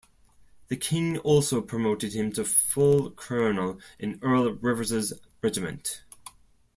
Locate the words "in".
3.99-4.17